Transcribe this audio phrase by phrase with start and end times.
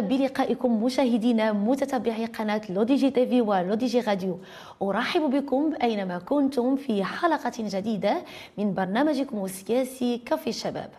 [0.00, 4.38] بلقائكم مشاهدينا متتبعي قناة لودي جي تيفي ولودي جي راديو.
[4.82, 8.22] أرحب بكم أينما كنتم في حلقة جديدة
[8.58, 10.90] من برنامجكم السياسي كافي الشباب.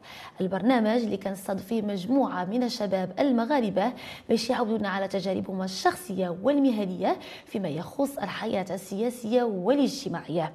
[0.41, 3.93] البرنامج اللي كنستضيف فيه مجموعة من الشباب المغاربة
[4.29, 10.53] باش يعودون على تجاربهم الشخصية والمهنية فيما يخص الحياة السياسية والاجتماعية.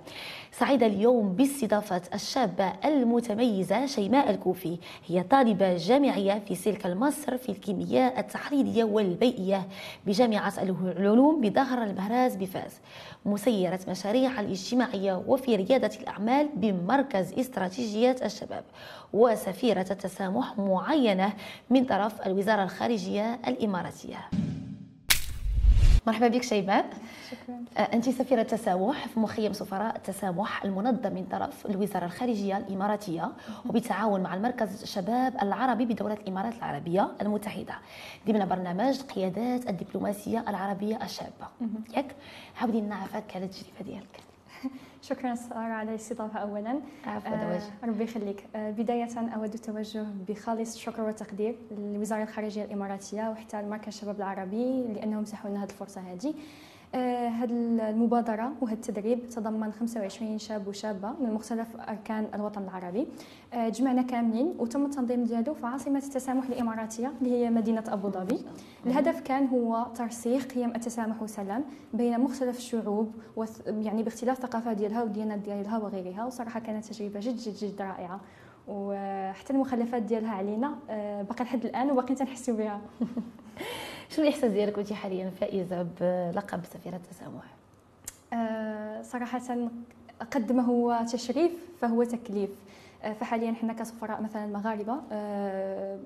[0.58, 4.78] سعيدة اليوم باستضافة الشابة المتميزة شيماء الكوفي.
[5.06, 9.68] هي طالبة جامعية في سلك المصر في الكيمياء التحليلية والبيئية.
[10.06, 12.80] بجامعة العلوم بظهر المهراز بفاس
[13.24, 18.64] مسيرة مشاريع الاجتماعية وفي ريادة الأعمال بمركز استراتيجيات الشباب.
[19.12, 21.32] وسفيرة التسامح معينة
[21.70, 24.28] من طرف الوزارة الخارجية الإماراتية.
[26.06, 26.86] مرحبا بك شيماء
[27.30, 27.64] شكرا.
[27.78, 33.32] آه، أنت سفيرة تسامح في مخيم سفراء التسامح المنظم من طرف الوزارة الخارجية الإماراتية
[33.68, 37.74] وبالتعاون مع المركز الشباب العربي بدولة الإمارات العربية المتحدة
[38.26, 41.48] ضمن برنامج قيادات الدبلوماسية العربية الشابة.
[41.96, 42.14] ياك؟
[42.60, 44.20] عاودي نعرفك على التجربة ديالك.
[45.08, 46.80] شكرا سارة على الاستضافة أولا.
[47.06, 48.44] عفوا آه ربي يخليك.
[48.56, 55.22] آه بداية أود التوجه بخالص الشكر والتقدير للوزارة الخارجية الإماراتية وحتى المركز الشباب العربي لأنهم
[55.22, 56.34] مسحوا لنا هذه الفرصة هذه.
[56.94, 57.50] هذه
[57.80, 63.06] آه، المبادرة وهذا التدريب تضمن 25 شاب وشابة من مختلف أركان الوطن العربي.
[63.54, 68.38] آه، جمعنا كاملين وتم التنظيم ديالو في عاصمة التسامح الإماراتية اللي هي مدينة أبو ظبي.
[68.86, 71.64] الهدف كان هو ترسيخ قيم التسامح والسلام
[71.94, 73.12] بين مختلف الشعوب
[73.68, 78.20] يعني باختلاف ثقافات ديالها والديانات ديالها وغيرها وصراحة كانت تجربة جد جد جد رائعة.
[78.68, 82.80] وحتى المخلفات ديالها علينا آه، باقي لحد الآن وباقي تنحسوا بها.
[84.08, 87.44] شنو الاحساس ديالك وانت حاليا فائزة بلقب سفيرة التسامح؟
[88.32, 89.40] أه صراحة
[90.32, 92.50] قد ما هو تشريف فهو تكليف.
[93.02, 95.98] آه، فحاليا حنا كسفراء مثلا المغاربه آه،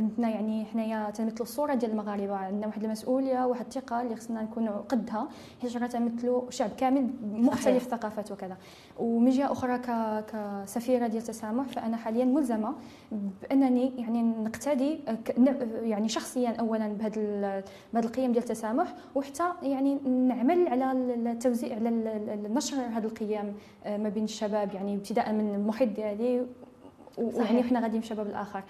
[0.00, 2.36] عندنا يعني حنايا تنمثلوا الصورة ديال المغاربة.
[2.36, 5.28] عندنا واحد المسؤولية واحد الثقة اللي خصنا نكونوا قدها
[5.62, 8.56] حيت راه تنمثلوا شعب كامل مختلف الثقافات وكذا.
[8.98, 9.78] ومن جهه أخرى
[10.22, 12.74] كسفيرة ديال التسامح فأنا حاليا ملزمة
[13.12, 14.98] بأنني يعني نقتدي
[15.82, 21.90] يعني شخصيا اولا بهذا بهذه القيم ديال التسامح وحتى يعني نعمل على التوزيع على
[22.48, 23.54] نشر هذه القيم
[23.84, 26.46] آه، ما بين الشباب يعني ابتداء من المحيط ديالي
[27.18, 28.62] ويعني حنا غاديين في الشباب الآخر.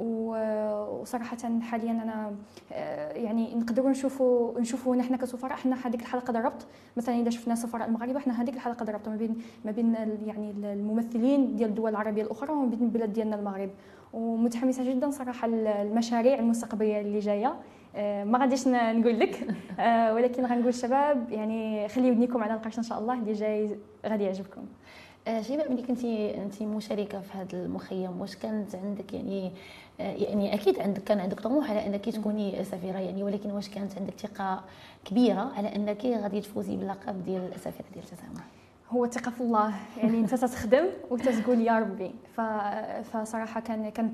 [0.00, 2.34] وصراحة حاليا أنا
[2.72, 6.66] آه، يعني نقدروا نشوفوا نشوفوا نحن كسفراء حنا هذيك الحلقة ضربت.
[6.96, 9.94] مثلا إذا شفنا سفراء المغاربة حنا هذيك الحلقة ضربت ما بين ما بين
[10.26, 13.70] يعني الممثلين ديال الدول العربية الأخرى وما بين البلاد ديالنا المغرب.
[14.12, 17.54] ومتحمسة جدا صراحة المشاريع المستقبلية اللي جاية.
[17.96, 19.46] آه، ما غاديش نقول لك.
[19.80, 23.14] آه، ولكن غنقول الشباب يعني خليو ودنيكم على القرش إن شاء الله.
[23.14, 24.62] اللي جاي غادي يعجبكم.
[25.40, 29.52] شيماء ملي كنتي انت مشاركة في هذا المخيم واش كانت عندك؟ يعني
[30.00, 34.14] يعني أكيد عندك كان عندك طموح على أنك تكوني سفيرة يعني ولكن واش كانت عندك
[34.18, 34.64] ثقة
[35.04, 38.44] كبيرة على أنك غادي تفوزي باللقب ديال السفيرة ديال التسامح
[38.90, 39.72] هو الثقه في الله.
[40.02, 42.14] يعني أنت تخدم وتقول يا ربي.
[43.02, 44.12] فصراحة كان كان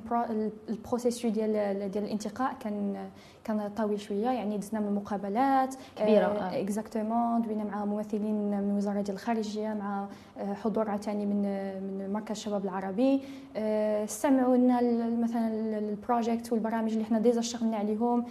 [0.69, 3.09] البروسيسيو ديال ديال الانتقاء كان
[3.45, 4.27] كان طويل شوية.
[4.31, 5.75] يعني دزنا من مقابلات.
[5.97, 7.39] كبيرة exactement آه.
[7.39, 10.07] دوينا مع ممثلين من وزارة ديال الخارجية مع
[10.39, 11.43] آه، حضور عاوتاني من
[11.83, 13.23] من مركز الشباب العربي.
[14.05, 14.81] استمعوا لنا
[15.23, 15.49] مثلا
[15.79, 18.25] ال projets والبرامج اللي حنا déjà اشتغلنا عليهم.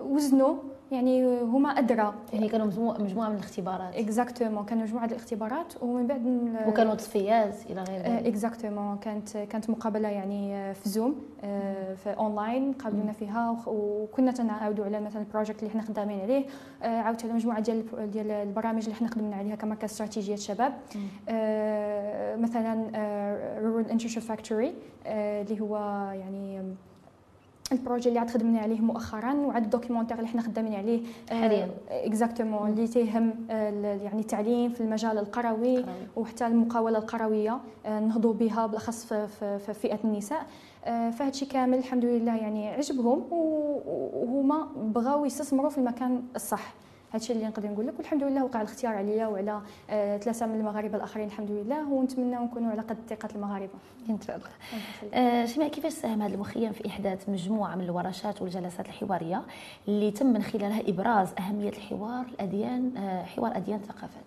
[0.00, 0.54] وزنوا.
[0.92, 2.14] يعني هما أدرى.
[2.32, 2.66] يعني كانوا
[2.98, 3.94] مجموعه من الاختبارات.
[3.94, 8.26] exactement كانوا مجموعة الاختبارات ومن بعد وكانوا تصفيات إلى غير ذلك.
[8.26, 11.14] exactement كانت كانت مقابلة يعني في زوم
[11.96, 16.44] في اونلاين قابلونا فيها وكنا تنعاودوا على مثلا ال projets اللي حنا خدامين عليه
[16.82, 20.72] عاودت على مجموعة ديال ديال البرامج اللي حنا خدمنا عليها كمركز استراتيجيه الشباب
[22.42, 22.90] مثلا
[23.60, 24.74] Rural Entrepreneurship Factory
[25.06, 25.76] اللي هو
[26.12, 26.74] يعني
[27.72, 31.34] ال projet اللي عاد خدمنا عليه مؤخرا وعاد ال documentaire اللي حنا خدامين عليه آه،
[31.34, 31.70] حاليا.
[31.90, 35.84] exactement اللي تيهم آه، يعني التعليم في المجال القروي, القروي.
[36.16, 40.46] وحتى المقاولة القروية آه، نهضوا بها بالأخص في, في, في فئة النساء.
[40.84, 46.74] فهذا الشيء كامل الحمد لله يعني عجبهم وهما بغاو يستثمروا في المكان الصح.
[47.12, 49.60] هادشي اللي نقدر نقول لك والحمد لله وقع الاختيار عليا وعلى
[49.90, 53.72] آه ثلاثة من المغاربة الآخرين الحمد لله ونتمنى نكونوا على قد ثقة المغاربة.
[54.10, 54.48] إن شاء الله.
[55.14, 59.42] آه شيماء كيفاش ساهم هذا المخيم في إحداث مجموعة من الورشات والجلسات الحوارية
[59.88, 64.24] اللي تم من خلالها إبراز أهمية الحوار الأديان آه حوار أديان ثقافات؟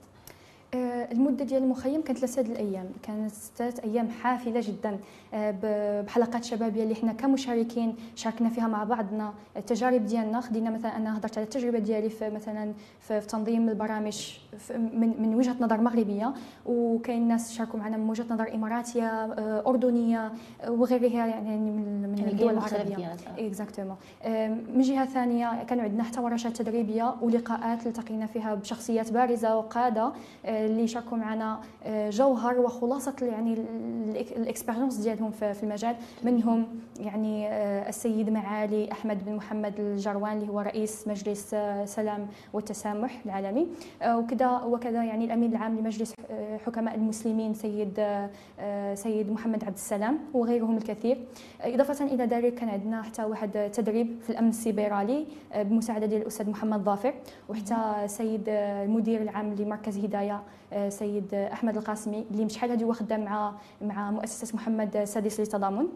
[1.11, 2.85] المدة ديال المخيم كانت ثلاثة الأيام.
[3.03, 4.99] كانت ثلاث أيام حافلة جدا.
[5.33, 9.33] آه، بحلقات شبابيه اللي حنا كمشاركين شاركنا فيها مع بعضنا.
[9.57, 14.31] التجارب ديالنا خدينا مثلا أنا هضرت على التجربة ديالي في مثلا في تنظيم البرامج
[14.69, 16.33] من من وجهة نظر مغربية.
[16.65, 20.31] وكاين ناس شاركوا معنا من وجهة نظر إماراتية آه، أردنية
[20.67, 23.15] وغيرها يعني من من يعني الدول العربية.
[23.37, 23.95] exactement
[24.75, 30.11] من جهة ثانية كانوا عندنا حتى ورشات تدريبية ولقاءات التقينا فيها بشخصيات بارزة وقادة.
[30.45, 31.59] آه، اللي شاركوا معنا
[32.09, 33.57] جوهر وخلاصة يعني
[34.35, 35.95] ال expérience ديالهم في المجال.
[36.23, 36.65] منهم
[36.99, 37.49] يعني
[37.89, 43.67] السيد معالي أحمد بن محمد الجروان اللي هو رئيس مجلس سلام والتسامح العالمي.
[44.07, 46.13] وكذا وكذا يعني الأمين العام لمجلس
[46.65, 48.03] حكماء المسلمين سيد
[48.93, 51.17] سيد محمد عبد السلام وغيرهم الكثير.
[51.61, 55.25] إضافة إلى ذلك كان عندنا حتى واحد تدريب في الامن السيبرالي
[55.55, 57.13] بمساعدة الاستاذ محمد ظافر
[57.49, 60.41] وحتى سيد المدير العام لمركز هداية
[60.89, 65.87] سيد أحمد القاسمي اللي شحال هذه هو خدام مع مع مؤسسة محمد السادس للتضامن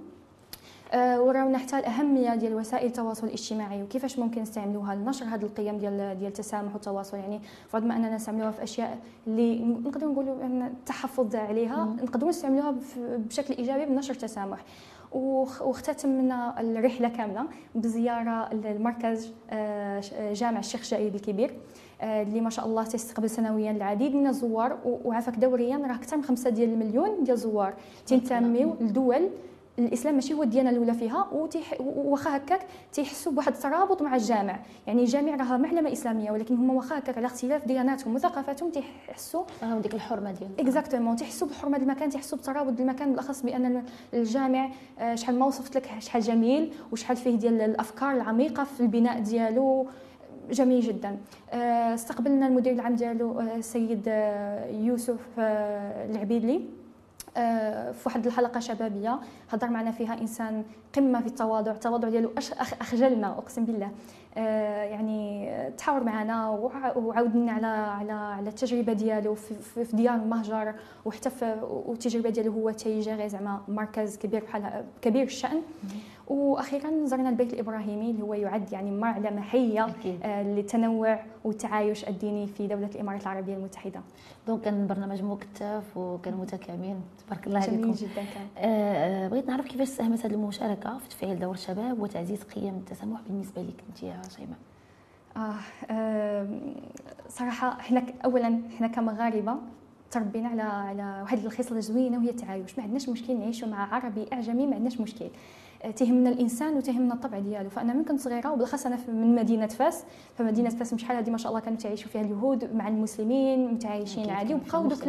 [0.93, 6.17] آه، وراونا حتى الاهميه ديال وسائل التواصل الاجتماعي وكيفاش ممكن نستعملوها لنشر هذه القيم ديال
[6.19, 7.17] ديال التسامح والتواصل.
[7.17, 13.53] يعني فرض ما أننا نستعملوها في أشياء اللي نقدروا نقولوا التحفظ عليها نقدروا نستعملوها بشكل
[13.53, 14.59] إيجابي بنشر التسامح.
[15.11, 17.45] واختتمنا الرحلة كاملة
[17.75, 20.01] بزيارة المركز آه،
[20.33, 21.53] جامع الشيخ جايد الكبير.
[22.01, 26.23] آه، اللي ما شاء الله تستقبل سنويا العديد من الزوار وعافاك دوريا راه أكثر من
[26.23, 27.73] 5 ديال المليون ديال الزوار
[28.07, 29.29] تنتميو لدول
[29.85, 31.27] الإسلام ماشي هو الديانة الأولى فيها
[31.79, 34.59] واخا هكاك تيحسوا بواحد الترابط مع الجامع.
[34.87, 39.79] يعني الجامع راه معلمه إسلامية ولكن هما واخا هكاك على اختلاف دياناتهم وثقافاتهم تيحسوا راهم
[39.79, 40.53] ديك الحرمة ديالهم.
[40.59, 43.83] اكزاكتومون تيحسوا بحرمة المكان تيحسوا بترابط المكان بالأخص بأن
[44.13, 49.19] الجامع آه، شحال ما وصفت لك شحال جميل وشحال فيه ديال الأفكار العميقة في البناء
[49.19, 49.87] ديالو.
[50.51, 51.17] جميل جدا.
[51.51, 56.61] آه، استقبلنا المدير العام ديالو السيد آه، يوسف العبيدلي
[57.33, 59.19] في واحد الحلقة شبابية
[59.51, 60.63] هضر معنا فيها إنسان
[60.95, 62.31] قمة في التواضع التواضع ديالو
[62.81, 63.91] أخجلنا أقسم بالله.
[64.37, 66.49] آه، يعني تحاور معنا
[66.95, 70.73] وعاودنا على على على التجربة ديالو في, في ديار المهجر
[71.05, 71.55] وحتى في
[71.85, 75.61] والتجربه ديالو هو تيجيري زعما مركز كبير بحال كبير الشأن.
[76.29, 79.87] وأخيرا زرنا البيت الإبراهيمي اللي هو يعد يعني معلمه حية
[80.23, 84.01] آه للتنوع والتعايش الديني في دولة الإمارات العربية المتحدة.
[84.47, 86.99] donc كان برنامج مكثف وكان متكامل.
[87.27, 87.81] تبارك الله عليكم.
[87.81, 88.47] جميل جدا كان.
[88.57, 93.19] آه, آه، بغيت نعرف كيفاش ساهمت هذه المشاركة في تفعيل دور الشباب وتعزيز قيم التسامح
[93.27, 94.57] بالنسبة لك أنت يا شيماء
[95.37, 95.53] آه,
[95.91, 96.47] آه
[97.29, 99.55] صراحة إحنا اولا إحنا كمغاربة
[100.11, 102.77] تربينا على على واحد الخصلة زوينة وهي التعايش.
[102.77, 105.29] ما عندناش مشكل نعيشوا مع عربي أعجمي ما عندناش مشكل.
[105.95, 107.69] تهمنا الإنسان وتهمنا الطبع ديالو.
[107.69, 110.03] فأنا من كنت صغيرة وبالأخص أنا من مدينة فاس.
[110.35, 114.53] فمدينة فاس شحال هذه ما شاء الله كانوا تعيشوا فيها اليهود مع المسلمين متعايشين عادي.
[114.53, 115.03] وبقاو دوك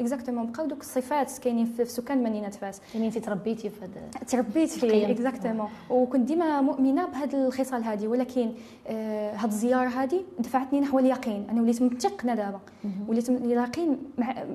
[0.00, 2.80] exactement بقاو دوك الصفات كاينين في سكان مدينة فاس.
[2.94, 5.68] يعني انت تربيتي في هذا تربيت فيه exactement.
[5.90, 8.52] وكنت ديما مؤمنة بهذه الخصال هذه ولكن
[8.86, 11.46] آه هذه الزيارة هذه دفعتني نحو اليقين.
[11.50, 12.60] أنا وليت متيقنه دابا.
[13.08, 13.98] وليت اليقين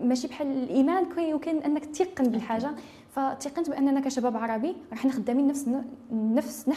[0.04, 1.06] ماشي بحال الإيمان
[1.42, 2.72] كاين أنك تيقن بالحاجة.
[3.12, 5.70] فتيقنت بأننا كشباب عربي راه خدامين نفس
[6.12, 6.70] نفس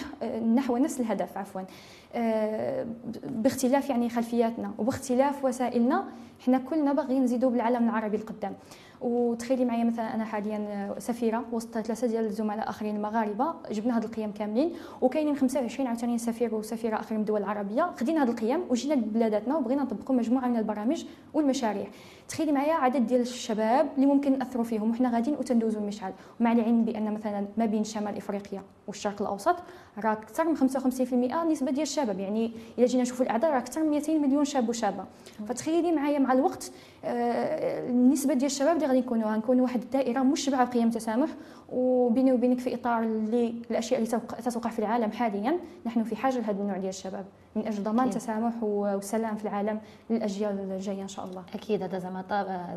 [0.54, 1.62] نحو نفس الهدف عفوا.
[2.14, 2.86] آه،
[3.28, 6.04] باختلاف يعني خلفياتنا وباختلاف وسائلنا
[6.46, 8.54] حنا كلنا باغيين نزيدوا بالعالم العربي القدام.
[9.00, 14.32] وتخيلي معايا مثلا أنا حاليا سفيرة وسط ثلاثة ديال الزملاء آخرين مغاربة جبنا هذه القيم
[14.32, 19.56] كاملين وكاينين 25 عاوتاني سفير وسفيرة آخرين من الدول العربيه خدينا هذه القيم وجينا لبلاداتنا
[19.56, 21.04] وبغينا نطبقوا مجموعة من البرامج
[21.34, 21.86] والمشاريع.
[22.28, 26.84] تخيلي معايا عدد ديال الشباب اللي ممكن نأثروا فيهم وحنا غاديين وتندوزوا المشعل ومع العلم
[26.84, 29.56] بأن مثلا ما بين شمال إفريقيا والشرق الأوسط
[30.04, 30.62] راه أكثر من 55%
[31.50, 32.18] نسبة ديال الشباب.
[32.18, 35.04] يعني إلا جينا نشوفوا الأعداد راه أكثر من 200 مليون شاب وشابة.
[35.48, 36.72] فتخيلي معايا مع الوقت
[37.04, 41.28] آه، النسبة ديال الشباب اللي غادي يكونوا غنكونوا واحد الدائرة مشبعة بقيم التسامح
[41.72, 46.60] وبيني وبينك في إطار اللي الأشياء اللي تتوقع في العالم حاليا نحن في حاجة لهذا
[46.62, 47.24] النوع ديال الشباب.
[47.56, 49.80] من أجل ضمان التسامح والسلام في العالم
[50.10, 51.42] للأجيال الجاية إن شاء الله.
[51.54, 52.24] أكيد هذا زعما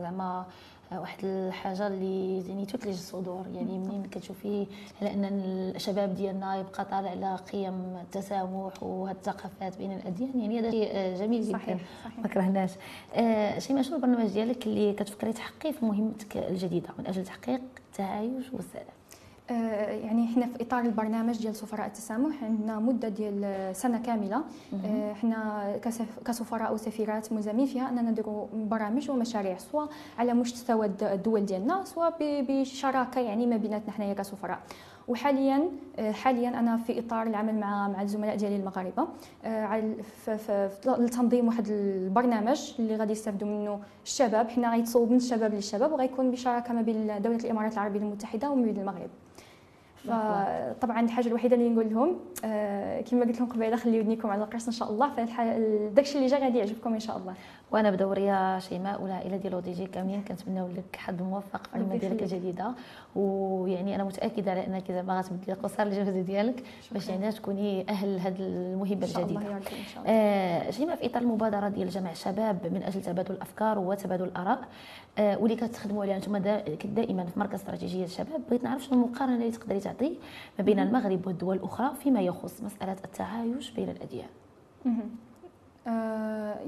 [0.02, 0.46] زعما
[0.92, 4.68] واحد الحاجة اللي يعني تثلج الصدور يعني منين كتشوفي
[5.02, 5.26] على أن
[5.76, 11.42] الشباب ديالنا يبقى طالع على قيم التسامح وهاد الثقافات بين الأديان؟ يعني هذا شيء جميل
[11.44, 11.54] جدا.
[11.54, 12.20] صحيح صحيح.
[12.20, 12.72] ما كرهناش.
[13.16, 18.54] آه شيماء شنو البرنامج ديالك اللي كتفكري تحققيه في مهمتك الجديدة من أجل تحقيق التعايش
[18.54, 18.97] والسلام؟ آه،
[19.50, 24.42] يعني إحنا في إطار البرنامج ديال سفراء التسامح عندنا مدة ديال سنة كاملة.
[24.86, 25.64] آه، إحنا
[26.26, 29.90] كسفراء وسفيرات ملزمين فيها أننا نديروا برامج ومشاريع سواء
[30.20, 34.60] على مستوى الدول ديالنا سواء بشراكة يعني ما بيناتنا حنايا كسفراء.
[35.08, 35.70] وحاليا
[36.12, 39.08] حاليا أنا في إطار العمل مع مع الزملاء ديالي المغاربة.
[40.86, 44.50] لتنظيم واحد البرنامج اللي غادي يستافدوا منه الشباب.
[44.50, 48.78] حنا غيتصوب من الشباب للشباب وغيكون بشراكة ما بين دولة الإمارات العربية المتحدة وما بين
[48.78, 49.10] المغرب.
[50.08, 54.66] فطبعا الحاجة الوحيدة اللي نقول لهم آه كما قلت لهم قبيلة خليو ودنيكم على القرص
[54.66, 55.10] إن شاء الله.
[55.26, 57.34] فداكشي اللي جا غادي يعجبكم إن شاء الله.
[57.72, 60.24] وأنا بدوري يا شيماء والعائله ديال دي جي كاملين.
[60.24, 62.72] كنتمناو لك حظ موفق في المهمه ديالك الجديدة.
[63.16, 68.36] ويعني أنا متأكدة على أنك زعما غتبدلي قصار الجهد ديالك باش يعني تكوني أهل هذه
[68.40, 69.40] المهمة الجديدة.
[69.40, 69.62] الله.
[70.08, 74.60] آه شيماء في إطار المبادرة ديال جمع الشباب من أجل تبادل الأفكار وتبادل الآراء
[75.18, 76.38] آه واللي كتخدموا عليها أنتم
[76.86, 78.42] دائما في مركز استراتيجية الشباب.
[78.50, 80.18] بغيت نعرف شنو المقارنة اللي تقدري تعطي
[80.60, 84.30] ما بين المغرب والدول الاخرى فيما يخص مسألة التعايش بين الأديان.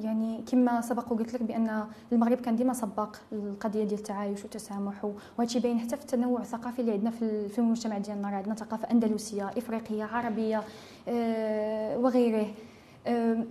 [0.03, 5.15] يعني كما سبق وقلت لك بأن المغرب كان ديما سباق القضية ديال التعايش والتسامح وهذا
[5.39, 7.11] الشيء باين حتى في التنوع الثقافي اللي عندنا
[7.49, 8.27] في المجتمع ديالنا.
[8.27, 10.63] عندنا ثقافة أندلسية إفريقية عربية
[11.07, 12.47] آه، وغيره.
[13.07, 13.43] آه،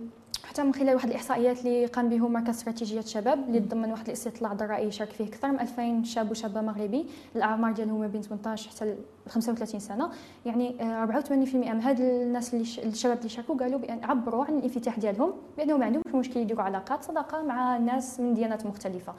[0.49, 4.53] حتى من خلال واحد الإحصائيات اللي قام به مركز استراتيجية الشباب اللي ضمن واحد الاستطلاع
[4.53, 7.05] ضرائي شارك فيه أكثر من 2000 شاب وشابة مغربي.
[7.35, 8.95] الأعمار ديالهم ما بين 18 حتى
[9.27, 10.09] 35 سنة.
[10.45, 14.99] يعني 84% آه، من هاد الناس اللي الشباب اللي شاركوا قالوا بأن عبروا عن الانفتاح
[14.99, 19.13] ديالهم بأنهم ما عندهمش مشكل يديروا علاقات صداقة مع ناس من ديانات مختلفة.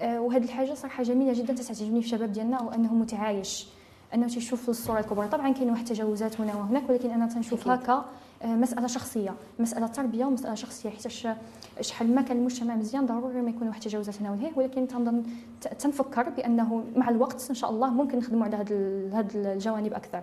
[0.00, 3.66] آه، وهذه الحاجة صراحة جميلة جدا تعجبني في الشباب ديالنا وانه متعايش
[4.14, 5.28] أنه تيشوف الصورة الكبرى.
[5.28, 8.04] طبعا كاين واحد التجاوزات هنا وهناك ولكن أنا تنشوفها ك
[8.44, 11.08] مسألة شخصية مسألة تربية ومسألة شخصية حيت
[11.80, 15.22] شحال ما كان المجتمع مزيان ضروري ما يكون واحد التجاوزات هنا وهنا ولكن تنظن
[15.78, 20.22] تنفكر بأنه مع الوقت إن شاء الله ممكن نخدموا على هذه الجوانب أكثر.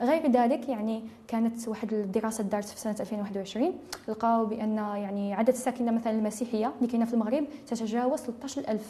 [0.00, 3.72] غير ذلك يعني كانت واحد الدراسة دارت في سنة 2021
[4.08, 8.80] لقاو بأن يعني عدد الساكنة مثلا المسيحية اللي كاينة في المغرب تتجاوز 13000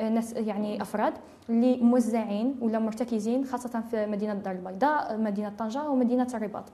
[0.00, 1.12] ناس يعني أفراد
[1.48, 6.64] اللي موزعين ولا مرتكزين خاصة في مدينة الدار البيضاء مدينة طنجة ومدينة الرباط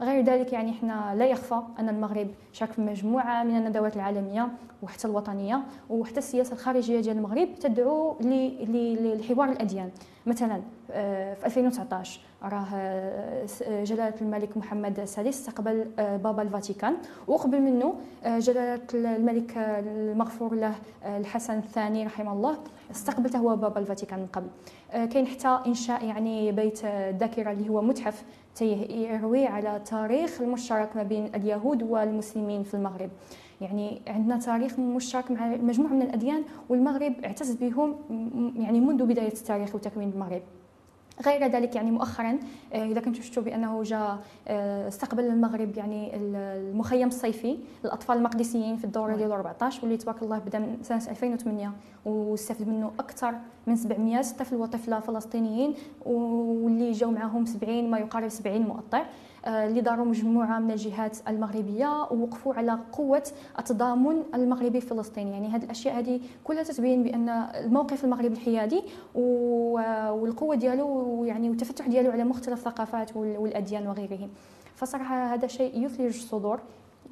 [0.00, 4.48] غير ذلك يعني إحنا لا يخفى أن المغرب شارك في مجموعة من الندوات العالمية
[4.82, 9.90] وحتى الوطنية وحتى السياسة الخارجية ديال المغرب تدعو لحوار الأديان.
[10.28, 16.96] مثلا آه، في 2019 راه آه، جلالة الملك محمد السادس استقبل آه، بابا الفاتيكان.
[17.26, 17.94] وقبل منه
[18.26, 22.58] جلالة الملك المغفور له الحسن الثاني رحمه الله
[22.90, 24.48] استقبل هو بابا الفاتيكان من قبل.
[24.92, 28.24] كاين حتى إنشاء يعني بيت الذاكره اللي هو متحف
[28.60, 33.10] يروي على تاريخ المشترك ما بين اليهود والمسلمين في المغرب.
[33.60, 37.96] يعني عندنا تاريخ مشترك مع مجموعة من الأديان والمغرب اعتز بهم
[38.56, 40.42] يعني منذ بداية التاريخ وتكوين المغرب.
[41.26, 42.38] غير ذلك يعني مؤخرا
[42.72, 48.84] آه، إذا كنتم شفتوا بأنه جاء آه، استقبل المغرب يعني المخيم الصيفي للأطفال المقدسيين في
[48.84, 51.72] الدورة ديال 14 واللي تبارك الله بدا من سنه 2008
[52.04, 53.34] واستفد منه أكثر
[53.66, 55.74] من 700 طفل وطفله فلسطينيين
[56.04, 59.06] واللي جاوا معهم 70 ما يقارب 70 مؤطر.
[59.48, 63.22] اللي داروا مجموعة من الجهات المغربية ووقفوا على قوة
[63.58, 68.82] التضامن المغربي الفلسطيني يعني هذه الأشياء هذه كلها تتبين بأن الموقف المغربي الحيادي
[69.14, 74.28] والقوة ديالو يعني والتفتح ديالو على مختلف الثقافات والأديان وغيره
[74.74, 76.60] فصراحة هذا شيء يثلج الصدور.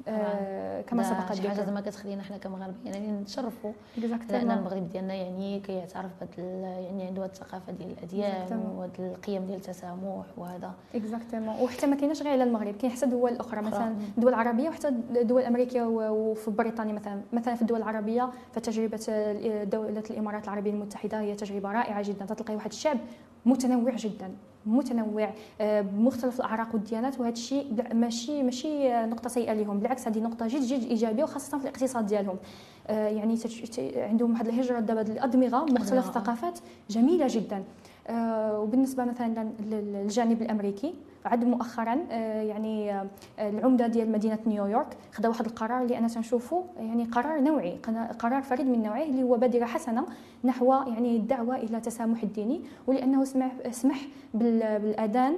[0.07, 3.71] آه كما سبق شي حاجة زعما كتخلينا حنا كمغاربه يعني نتشرفوا.
[4.29, 9.57] لأن المغرب ديالنا يعني كيعترف بهذا يعني عنده هذه الثقافة ديال الأديان وهذه القيم ديال
[9.57, 10.71] التسامح وهذا.
[10.95, 14.91] اكزاكتومون وحتى ما كايناش غير على المغرب كاين حتى دول أخرى مثلا دول عربية وحتى
[15.21, 17.21] دول أمريكية وفي بريطانيا مثلا.
[17.33, 18.97] مثلا في الدول العربية فتجربة
[19.63, 22.25] دولة الإمارات العربية المتحدة هي تجربة رائعة جدا.
[22.25, 22.97] تلقاي واحد الشعب
[23.45, 24.31] متنوع جدا
[24.65, 25.29] متنوع
[25.61, 30.61] آه، بمختلف الأعراق والديانات وهذا الشيء ماشي ماشي نقطة سيئة لهم بالعكس هذه نقطة جد
[30.61, 32.35] جد إيجابية وخاصة في الاقتصاد ديالهم.
[32.87, 33.37] آه، يعني
[33.95, 37.63] عندهم واحد الهجرة دابا الادمغه مختلف الثقافات جميلة جدا.
[38.07, 40.93] آه، وبالنسبة مثلا للجانب الأمريكي
[41.27, 43.07] عاد مؤخرا آه، يعني آه،
[43.39, 47.77] العمدة ديال مدينة نيويورك خدا واحد القرار اللي أنا تنشوفه يعني قرار نوعي
[48.19, 50.05] قرار فريد من نوعه اللي هو بادره حسنه
[50.43, 55.33] نحو يعني الدعوة إلى التسامح الديني ولأنه سمح سمح بالأذان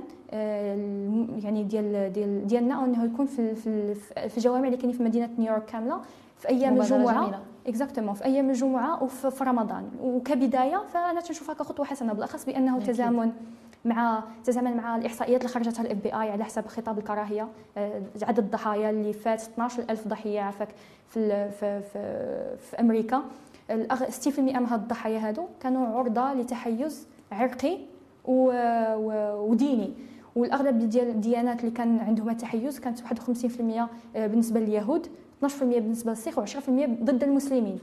[1.44, 6.02] يعني ديال ديال ديالنا أنه يكون في في الجوامع اللي كاينين في مدينة نيويورك كاملة
[6.38, 7.42] في أيام الجمعة.
[7.68, 9.90] exactement في أيام الجمعة وفي رمضان.
[10.02, 13.32] وكبداية فأنا تنشوفها كخطوة حسنة بالأخص بأنه تزامن
[13.86, 17.48] مع تزامن مع الإحصائيات اللي خرجتها ال FBI على حسب خطاب الكراهية.
[17.78, 20.70] آه، عدد الضحايا اللي فات 12000 ضحية عفاك
[21.08, 23.22] في في في, في أمريكا.
[23.70, 27.78] 60% من هاد الضحايا هادو كانوا عرضة لتحيز عرقي
[28.26, 29.94] وديني.
[30.36, 35.08] والأغلب ديال الديانات اللي كان عندهم التحيز كانت 51% آه، بالنسبة لليهود
[35.46, 36.70] 12% بالنسبة للسيخ و10%
[37.04, 37.80] ضد المسلمين.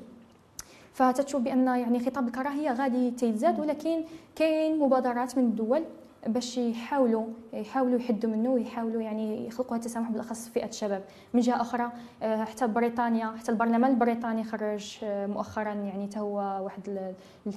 [0.97, 4.05] فتتشوف بأن يعني خطاب الكراهيه غادي تيزاد ولكن
[4.37, 5.85] كاين مبادرات من الدول
[6.27, 11.03] باش يحاولوا يحاولوا يحدوا منه ويحاولوا يعني يخلقوا التسامح بالأخص في فئة الشباب.
[11.35, 11.91] من جهة أخرى
[12.23, 17.13] آه، حتى بريطانيا حتى البرلمان البريطاني خرج آه، مؤخرا يعني هو واحد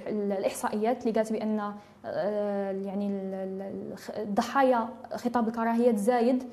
[0.07, 1.73] الإحصائيات اللي قالت بأن
[2.05, 3.09] آه، يعني
[4.17, 6.43] الضحايا خطاب الكراهيه تزايد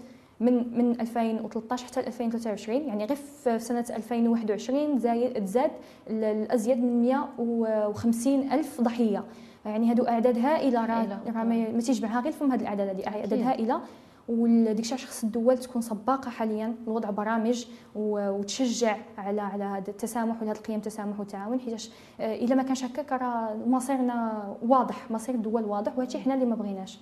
[0.41, 5.71] من من 2013 حتى 2023 يعني غير في سنة 2021 زايد تزاد
[6.11, 9.25] الأزيد من 150 ألف ضحية.
[9.65, 13.81] يعني هادو اعداد هائله راه ما تيجمعها غير فهم هاد الأعداد هذه اعداد هائله
[14.29, 20.53] وديك الشيء خص الدول تكون سباقة حاليا لوضع برامج وتشجع على على هذا التسامح وهذه
[20.53, 21.91] القيم التسامح والتعاون حيت
[22.21, 26.55] آه، إلا ما كانش هكاك راه مصيرنا واضح مصير الدول واضح وهادشي حنا اللي ما
[26.55, 26.99] بغيناش.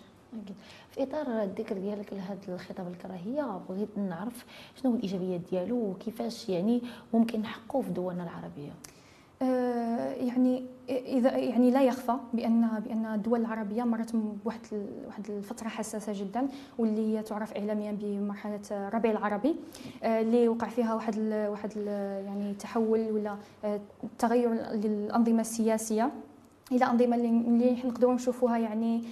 [0.90, 6.82] في إطار الذكر ديالك لهذا الخطاب الكراهية بغيت نعرف شنو هو الإيجابيات ديالو وكيفاش يعني
[7.14, 8.72] ممكن نحققوه في دولنا العربية؟
[9.42, 14.60] آه، يعني إذا يعني لا يخفى بأن بأن الدول العربية مرت بواحد
[15.06, 16.48] واحد الفترة حساسة جدا
[16.78, 19.56] واللي هي تعرف اعلاميا بمرحلة الربيع العربي
[20.02, 21.18] آه، اللي وقع فيها واحد
[21.50, 21.76] واحد
[22.26, 23.80] يعني تحول ولا آه،
[24.18, 26.10] تغير للأنظمة السياسية.
[26.72, 29.04] إلى انظمه اللي نقدروا نشوفوها يعني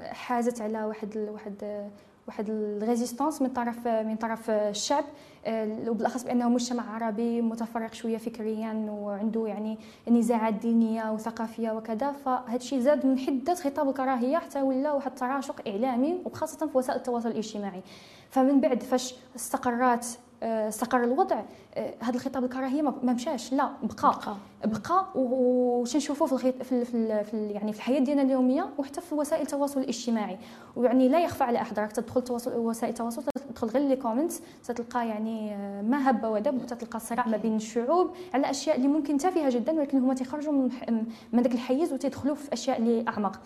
[0.00, 1.86] حازت على واحد واحد
[2.26, 5.04] واحد الريزيستانس من طرف من طرف الشعب.
[5.46, 9.78] آه، وبالأخص بأنه مجتمع عربي متفرق شوية فكريا وعنده يعني
[10.08, 12.12] نزاعات دينية وثقافية وكذا.
[12.12, 16.98] فهذا الشيء زاد من حدة خطاب الكراهية حتى ولا واحد التراشق إعلامي وخاصة في وسائل
[16.98, 17.82] التواصل الاجتماعي.
[18.30, 20.06] فمن بعد فاش استقرات
[20.46, 21.42] استقر الوضع.
[21.74, 23.52] آه، هذا الخطاب الكراهية ما مشاش.
[23.52, 24.18] لا بقى.
[24.64, 25.06] بقى, بقى.
[25.14, 29.80] وشنشوفوا في الخيط في, في, في يعني في الحياة ديالنا اليومية وحتى في وسائل التواصل
[29.80, 30.38] الاجتماعي.
[30.76, 35.08] ويعني لا يخفى على احد راك تدخل تواصل وسائل التواصل تدخل غير لي كومنتس تلقى
[35.08, 39.50] يعني آه، ما هب ودب وتلقى صراع ما بين الشعوب على أشياء اللي ممكن تافهة
[39.50, 40.70] جدا ولكن هما تيخرجوا من,
[41.32, 43.40] من ذاك الحيز وتيدخلوا في أشياء اللي أعمق.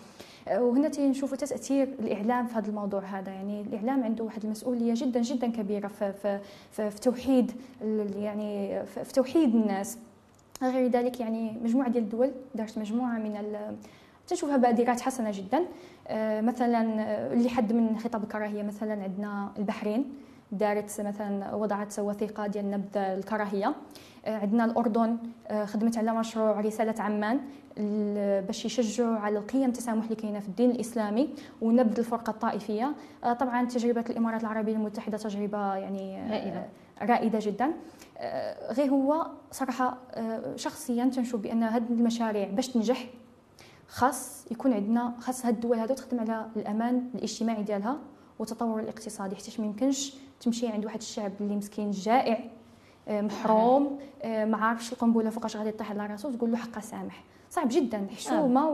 [0.49, 3.31] وهنا تنشوفوا تأثير الإعلام في هذا الموضوع هذا.
[3.31, 6.39] يعني الإعلام عنده واحد المسؤولية جدا جدا كبيرة في في
[6.71, 7.51] في, في توحيد
[8.17, 9.97] يعني في توحيد الناس.
[10.63, 13.37] غير ذلك يعني مجموعة ديال الدول دارت مجموعة من
[14.27, 15.65] تنشوفها بادرات حسنة جدا.
[16.07, 16.81] آه، مثلا
[17.33, 20.05] اللي حد من خطاب الكراهية مثلا عندنا البحرين
[20.51, 23.75] دارت مثلا وضعت وثيقة ديال نبذ الكراهية.
[24.25, 25.17] آه، عندنا الأردن
[25.47, 27.39] آه، خدمت على مشروع رسالة عمان.
[28.47, 31.29] باش يشجعوا على القيم التسامح اللي كاينة في الدين الإسلامي
[31.61, 32.95] ونبذ الفرقة الطائفية.
[33.23, 36.65] آه، طبعا تجربة الإمارات العربية المتحدة تجربة يعني رائدة.
[37.01, 37.71] رائدة جدا.
[38.71, 39.97] غير هو صراحة
[40.55, 43.05] شخصيا تنشوف بأن هذه المشاريع باش تنجح
[43.87, 47.97] خاص يكون عندنا خاص هاد الدول هادو تخدم على الأمان الاجتماعي ديالها
[48.39, 49.35] والتطور الاقتصادي.
[49.35, 52.39] حتى ما يمكنش تمشي عند واحد الشعب اللي مسكين جائع
[53.07, 57.23] آه، محروم آه، ما عارفش القنبلة فوقاش غادي طيح على راسو تقول له حقا سامح.
[57.51, 58.69] صعب جدا حشومة آه.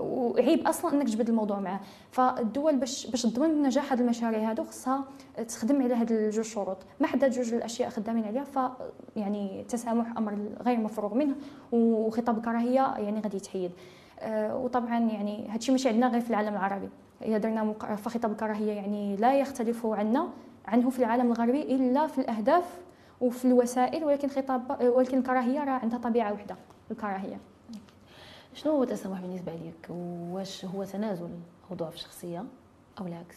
[0.00, 1.80] وعيب أصلا إنك تجبد الموضوع معاه.
[2.10, 5.04] فالدول باش باش تضمن نجاح هذه المشاريع هذو خصها
[5.48, 6.76] تخدم على هذه الجوج شروط.
[7.00, 8.58] ما حدا جوج الأشياء خدامين عليها ف
[9.16, 11.34] يعني التسامح أمر غير مفروغ منه
[11.72, 13.70] وخطاب الكراهيه يعني غادي يتحيد.
[14.32, 16.88] وطبعا يعني هادشي ماشي عندنا غير في العالم العربي.
[17.22, 20.28] إذا درنا فخطاب الكراهيه يعني لا يختلف عنا
[20.66, 22.78] عنه في العالم الغربي إلا في الأهداف
[23.20, 26.56] وفي الوسائل ولكن خطاب ولكن الكراهيه راه عندها طبيعة وحدة
[26.90, 27.38] الكراهية.
[28.58, 29.90] شنو هو التسامح بالنسبة لك
[30.30, 31.30] واش هو تنازل
[31.70, 32.44] أو ضعف الشخصية
[33.00, 33.36] أو العكس؟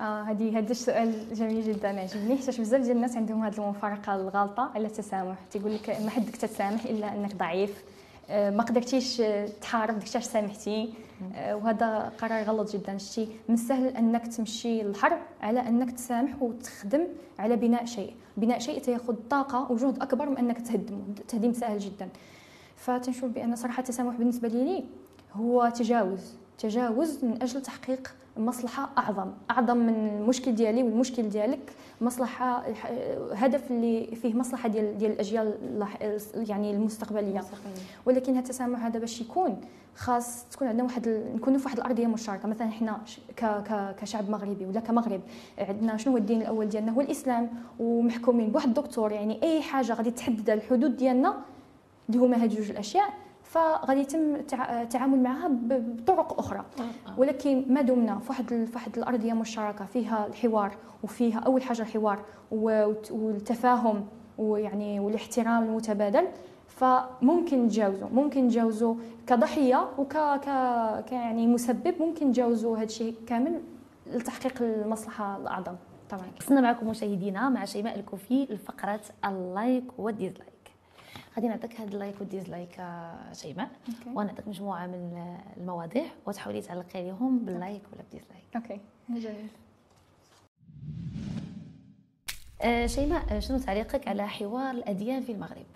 [0.00, 4.70] آه هذه هذا السؤال جميل جدا عجبني حيت بزاف ديال الناس عندهم هذه المفارقة الغلطه
[4.74, 5.38] على التسامح.
[5.50, 7.84] تيقول لك ما حدك تتسامح إلا أنك ضعيف
[8.30, 9.22] آه، ما قدرتيش
[9.60, 10.94] تحارب داكشي سامحتي
[11.34, 12.98] آه، وهذا قرار غلط جدا.
[12.98, 17.06] شتي من السهل أنك تمشي للحرب على أنك تسامح وتخدم
[17.38, 18.14] على بناء شيء.
[18.36, 22.08] بناء شيء تاخذ طاقة وجهد أكبر من أنك تهدمه التهديم سهل جدا.
[22.80, 24.84] فتنشوف بأن صراحة التسامح بالنسبة لي
[25.34, 32.62] هو تجاوز تجاوز من أجل تحقيق مصلحة أعظم أعظم من المشكل ديالي والمشكل ديالك مصلحة
[33.32, 35.54] هدف اللي فيه مصلحة ديال ديال الأجيال
[36.34, 37.42] يعني المستقبلية.
[38.06, 39.60] ولكن هذا التسامح هذا باش يكون
[39.96, 42.48] خاص تكون عندنا واحد نكونوا في واحد الأرضية مشتركة.
[42.48, 43.00] مثلا حنا
[43.36, 45.20] ك ك كشعب مغربي ولا كمغرب
[45.58, 47.50] عندنا شنو هو الدين الأول ديالنا؟ هو الإسلام.
[47.78, 51.36] ومحكومين بواحد الدكتور يعني أي حاجة غادي تحدد الحدود ديالنا
[52.14, 53.08] اللي هما هاد جوج الأشياء
[53.42, 56.58] فغادي يتم التعامل معها بطرق أخرى.
[56.58, 57.20] آه، آه.
[57.20, 62.22] ولكن ما دمنا في واحد في واحد الأرضية مشتركة فيها الحوار وفيها أول حاجة الحوار
[63.10, 64.06] والتفاهم
[64.38, 66.26] ويعني والاحترام المتبادل.
[66.68, 68.94] فممكن نتجاوزوا ممكن نتجاوزوا
[69.26, 70.48] كضحية وك ك...
[71.08, 73.60] ك يعني مسبب ممكن نتجاوزوا هذا الشيء كامل
[74.06, 75.74] لتحقيق المصلحة الأعظم.
[76.10, 80.49] طبعا وصلنا معكم مشاهدينا مع شيماء الكوفي لفقره ال like وال dislike
[81.40, 83.70] غادي نعطيك هاد ال like وال dislike آه، شيماء.
[84.14, 88.44] ونعطيك مجموعة من المواضيع وتحاولي تعلقي عليهم بال like ولا بال dislike.
[88.56, 88.80] OK.
[89.08, 89.48] جميل.
[92.62, 95.66] آه، شيماء آه، شنو تعليقك على حوار الأديان في المغرب؟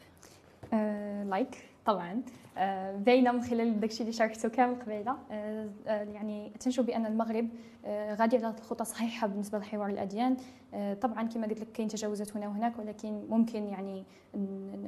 [0.72, 2.22] آه، like طبعا.
[2.58, 5.16] آه، باينه من خلال داكشي اللي شاركته كامل قبيلة.
[5.30, 7.48] آه، آه، يعني تنشوف بأن المغرب
[7.84, 10.36] آه، غادي على الخطى صحيحة بالنسبة لحوار الأديان.
[10.74, 14.04] آه، طبعا كما قلت لك كاين تجاوزات هنا وهناك ولكن ممكن يعني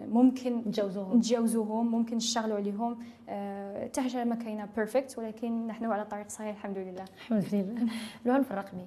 [0.08, 1.16] ممكن نتجاوزوهم.
[1.16, 2.98] نتجاوزوهم ممكن نشتغلوا عليهم.
[3.28, 7.04] آه، حتى حاجة ما كاينة perfect ولكن نحن على الطريق الصحيح الحمد لله.
[7.16, 7.88] الحمد لله.
[8.26, 8.86] العنف الرقمي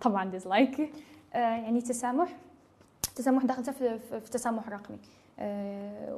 [0.00, 0.80] طبعا dislike
[1.34, 2.36] آه يعني التسامح
[3.08, 4.30] التسامح دخلت في, في, في
[5.40, 6.16] آه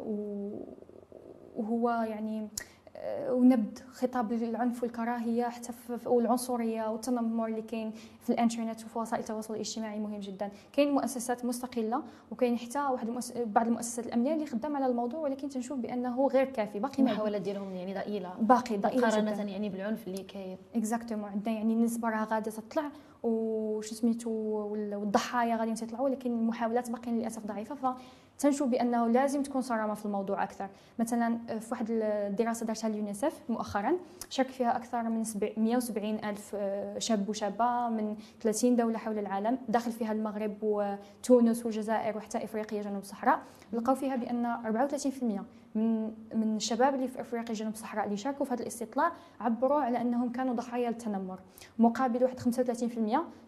[1.56, 2.48] وهو يعني
[2.96, 5.72] آه، ونبذ خطاب العنف والكراهية حتى
[6.06, 10.50] والعنصرية والتنمر اللي كاين في الإنترنت وفي وسائل التواصل الاجتماعي مهم جدا.
[10.72, 13.32] كاين مؤسسات مستقلة وكاين حتى واحد المؤس...
[13.38, 17.74] بعض المؤسسات الأمنية اللي خدام على الموضوع ولكن تنشوف بأنه غير كافي باقي المحاولات ديالهم
[17.74, 18.34] يعني ضئيلة.
[18.40, 20.58] باقي ضئيلة مقارنة يعني بالعنف اللي كاين.
[20.74, 22.90] exactement عندنا يعني النسبة راه غادا تطلع
[23.22, 27.96] وشو سميتو وال- والضحايا غادي يطلعوا ولكن المحاولات باقيين للأسف ضعيفة.
[28.42, 30.68] فتنشوف بأنه لازم تكون صرامه في الموضوع أكثر.
[30.98, 33.92] مثلا في واحد الدراسة دارتها اليونيسف مؤخرا
[34.30, 39.58] شارك فيها أكثر من سبع- 170 ألف آه، شاب وشابة من 30 دولة حول العالم.
[39.68, 43.38] داخل فيها المغرب وتونس والجزائر وحتى إفريقيا جنوب الصحراء
[43.72, 45.42] لقاو فيها بأن 34%
[45.74, 46.04] من
[46.34, 50.32] من الشباب اللي في أفريقيا جنوب الصحراء اللي شاركوا في هذا الاستطلاع عبروا على أنهم
[50.32, 51.38] كانوا ضحايا للتنمر.
[51.78, 52.44] مقابل واحد 35%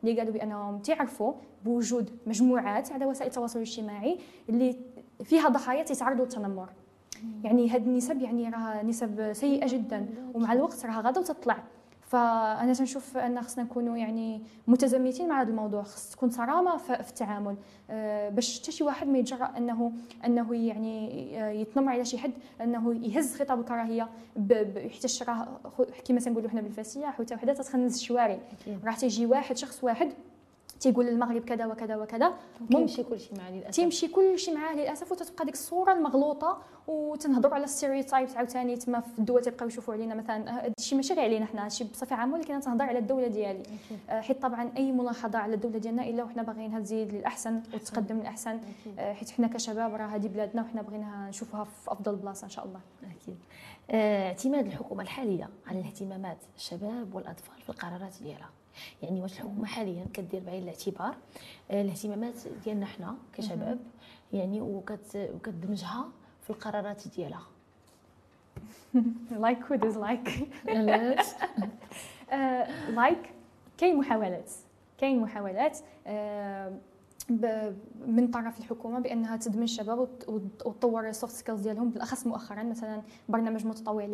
[0.05, 1.35] اللي قالوا بأنهم تعرفوا
[1.65, 4.77] بوجود مجموعات على وسائل التواصل الاجتماعي اللي
[5.25, 6.69] فيها ضحايا تتعرضوا للتنمر.
[7.45, 11.65] يعني هاد النسب يعني راه نسب سيئة جدا ومع الوقت راه غادا تطلع.
[12.15, 15.83] فأنا تنشوف أن خصنا نكونوا يعني متزمتين مع هذا الموضوع.
[15.83, 17.57] خص تكون صرامة في التعامل.
[17.91, 19.93] آه، باش حتى شي واحد ما يتجرأ أنه
[20.25, 21.09] أنه يعني
[21.43, 24.09] آه، يتنمر على شي حد أنه يهز خطاب الكراهيه
[24.95, 25.61] حتى راه
[26.05, 28.39] كما تنقولوا حنا بالفارسيه حتى وحده تتخنز الشوارع
[28.85, 30.13] راح تيجي واحد شخص واحد
[30.81, 32.35] تيقول المغرب كذا وكذا وكذا.
[32.71, 33.75] كيمشي كلشي مع للأسف.
[33.77, 38.77] تيمشي كل شيء معاه للأسف وتتبقى ديك الصورة المغلوطة وتنهضروا على الستيريوتايبس عاوتاني.
[38.77, 42.17] تما في الدول تيبقاو يشوفوا علينا مثلا هذا الشيء ماشي غير علينا حنا هادشي بصفة
[42.17, 43.63] عامة ولكن تنهضر على الدولة ديالي.
[44.11, 48.61] آه، حيت طبعا أي ملاحظة على الدولة ديالنا إلا وحنا باغيينها تزيد للاحسن وتقدم للاحسن.
[48.99, 52.65] آه، حيت حنا كشباب راه هذه بلادنا وحنا بغيناها نشوفوها في أفضل بلاصة إن شاء
[52.65, 52.81] الله.
[53.03, 53.37] أكيد.
[53.91, 58.51] آه، اعتماد الحكومة الحالية على الاهتمامات الشباب والأطفال في القرارات ديالها.
[59.03, 61.15] يعني واش الحكومة حاليا كدير بعين الاعتبار.
[61.71, 62.35] آه، الاهتمامات
[62.65, 63.79] ديالنا حنا كشباب
[64.33, 66.05] يعني وكت وكتدمجها
[66.43, 67.47] في القرارات ديالها.
[69.31, 71.27] like و dislike علاش
[72.89, 73.19] like
[73.79, 74.51] كاين محاولات.
[74.99, 75.79] كاين محاولات.
[76.07, 76.73] آه،
[78.07, 82.63] من طرف الحكومة بأنها تدمج الشباب وت- وت- وتطور ال soft skills ديالهم بالأخص مؤخرا.
[82.63, 84.05] مثلا برنامج متطوع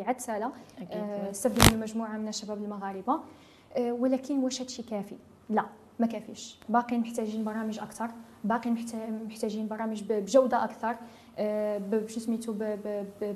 [1.00, 3.20] آه، استفدوا منه مجموعه من الشباب المغاربة.
[3.78, 5.16] ولكن واش هادشي كافي؟
[5.50, 5.66] لا
[5.98, 6.59] ما كافيش.
[6.68, 8.11] باقيين محتاجين برامج أكثر.
[8.74, 10.96] محتا- محتاجين برامج بجودة أكثر.
[11.38, 12.54] آه، ب- بشو سميتو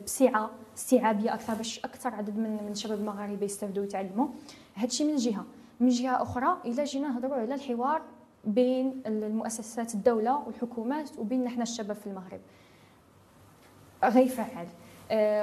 [0.05, 4.27] بسعة استيعابيه أكثر باش أكثر عدد من من الشباب المغاربة يستافدوا ويتعلموا.
[4.75, 5.45] هادشي من جهة.
[5.81, 8.03] من جهة أخرى إلا جينا نهضروا على الحوار
[8.45, 12.41] بين المؤسسات الدولة والحكومات وبين نحن الشباب في المغرب.
[14.05, 14.69] غيفعل آه،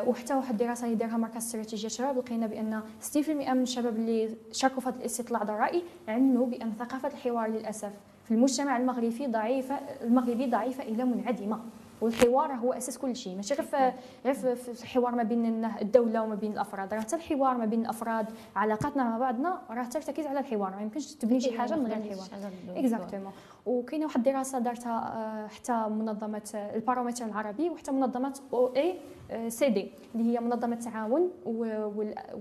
[0.07, 2.81] وحتى واحد الدراسه اللي دارها مركز استراتيجية الشباب لقينا بأن
[3.13, 7.91] 60% من الشباب اللي شاركوا في هذا الاستطلاع ذا الراي علموا بأن ثقافة الحوار للأسف
[8.25, 11.59] في المجتمع المغربي ضعيفه المغربي ضعيفة إلى منعدمة.
[12.01, 13.35] والحوار هو أساس كل شيء.
[13.35, 13.93] ماشي غير في
[14.25, 16.93] غير الحوار ما بين الدولة وما بين الأفراد.
[16.93, 20.75] راه حتى الحوار ما بين الأفراد علاقاتنا مع بعضنا راه ترتكز على الحوار.
[20.75, 22.27] ما يمكنش تبني شي حاجة من غير الحوار.
[22.75, 23.31] exactement
[23.65, 30.39] وكاينة واحد الدراسه دارتها آه، حتى منظمة آه، البارومتر العربي وحتى منظمة OECD اللي هي
[30.39, 31.31] منظمة التعاون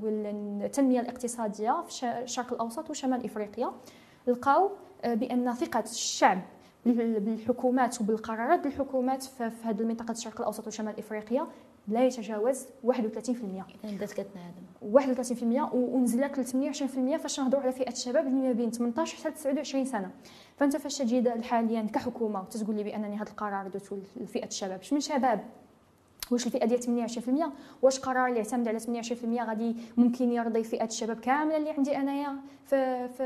[0.02, 3.72] والتنمية الاقتصادية في الشرق الأوسط وشمال إفريقيا.
[4.26, 4.70] لقاو
[5.04, 6.40] آه، بأن ثقة الشعب
[6.86, 11.46] بالحكومات وبالقرارات بالحكومات في هذه المنطقة الشرق الأوسط وشمال افريقيا
[11.88, 15.42] لا يتجاوز 31% اذا بدات كتنعدم 31%
[15.74, 19.84] و- ونزلت ل 28% فاش نهضروا على فئة الشباب اللي ما بين 18 حتى 29
[19.84, 20.10] سنة.
[20.56, 25.00] فأنت فاش تجي حاليا كحكومة وتقول لي بأنني هذا القرار درتو لفئة الشباب اش من
[25.00, 25.40] شباب؟
[26.30, 27.18] واش الفئة ديال 28%
[27.82, 32.36] واش قرار اللي يعتمد على 28% غادي ممكن يرضي فئة الشباب كاملة اللي عندي أنايا
[32.66, 33.22] في في